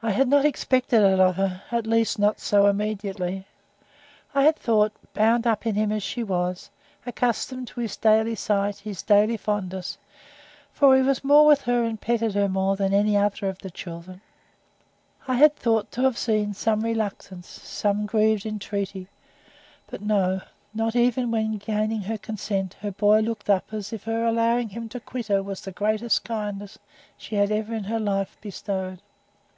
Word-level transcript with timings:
I 0.00 0.12
had 0.12 0.28
not 0.28 0.44
expected 0.44 1.02
it 1.02 1.18
of 1.18 1.34
her 1.34 1.62
at 1.72 1.84
least, 1.84 2.20
not 2.20 2.38
so 2.38 2.68
immediately. 2.68 3.48
I 4.32 4.44
had 4.44 4.54
thought, 4.54 4.92
bound 5.12 5.44
up 5.44 5.66
in 5.66 5.74
him 5.74 5.90
as 5.90 6.04
she 6.04 6.22
was, 6.22 6.70
accustomed 7.04 7.66
to 7.68 7.80
his 7.80 7.96
daily 7.96 8.36
sight, 8.36 8.76
his 8.78 9.02
daily 9.02 9.36
fondness 9.36 9.98
for 10.72 10.94
he 10.94 11.02
was 11.02 11.24
more 11.24 11.44
with 11.46 11.62
her, 11.62 11.82
and 11.82 12.00
"petted" 12.00 12.34
her 12.36 12.48
more 12.48 12.76
than 12.76 12.94
any 12.94 13.16
other 13.16 13.48
of 13.48 13.58
the 13.58 13.72
children 13.72 14.20
I 15.26 15.34
had 15.34 15.56
thought 15.56 15.90
to 15.90 16.02
have 16.02 16.16
seen 16.16 16.54
some 16.54 16.82
reluctance, 16.82 17.48
some 17.48 18.06
grieved 18.06 18.46
entreaty 18.46 19.08
but 19.88 20.00
no! 20.00 20.42
Not 20.72 20.94
even 20.94 21.32
when, 21.32 21.56
gaining 21.58 22.02
her 22.02 22.18
consent, 22.18 22.76
the 22.80 22.92
boy 22.92 23.18
looked 23.18 23.50
up 23.50 23.72
as 23.74 23.92
if 23.92 24.04
her 24.04 24.24
allowing 24.24 24.68
him 24.68 24.88
to 24.90 25.00
quit 25.00 25.26
her 25.26 25.42
was 25.42 25.62
the 25.62 25.72
greatest 25.72 26.22
kindness 26.22 26.78
she 27.16 27.34
had 27.34 27.50
ever 27.50 27.74
in 27.74 27.82
his 27.82 28.00
life 28.00 28.36
bestowed. 28.40 29.02